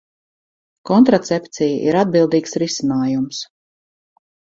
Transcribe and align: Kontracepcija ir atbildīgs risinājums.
Kontracepcija 0.89 1.75
ir 1.89 1.97
atbildīgs 2.03 2.57
risinājums. 2.63 3.43